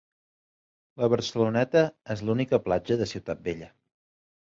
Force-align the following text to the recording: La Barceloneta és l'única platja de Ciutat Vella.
La 1.01 1.09
Barceloneta 1.15 1.85
és 2.17 2.25
l'única 2.31 2.63
platja 2.67 3.01
de 3.05 3.11
Ciutat 3.15 3.49
Vella. 3.51 3.73